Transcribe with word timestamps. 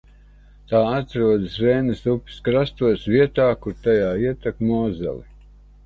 Tā 0.71 0.79
atrodas 0.99 1.59
Reinas 1.65 2.01
upes 2.15 2.39
krastos, 2.49 3.07
vietā, 3.17 3.49
kur 3.67 3.79
tajā 3.87 4.13
ietek 4.27 4.69
Mozele. 4.73 5.29